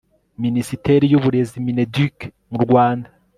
MInisiteri 0.43 1.05
y 1.09 1.17
Uburezi 1.19 1.57
MINEDUC 1.67 2.17
mu 2.51 2.57
Rwanda 2.65 3.09